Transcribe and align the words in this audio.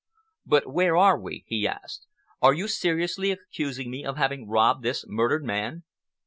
"But 0.47 0.65
where 0.65 0.97
are 0.97 1.19
we?" 1.19 1.43
he 1.47 1.67
asked. 1.67 2.07
"Are 2.41 2.55
you 2.55 2.67
seriously 2.67 3.29
accusing 3.29 3.91
me 3.91 4.03
of 4.03 4.17
having 4.17 4.49
robbed 4.49 4.81
this 4.81 5.05
murdered 5.07 5.43
man?" 5.45 5.83